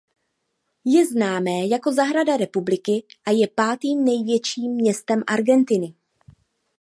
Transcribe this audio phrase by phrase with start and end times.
[0.85, 5.95] Je známé jako „Zahrada republiky“ a je pátým největším městem Argentiny.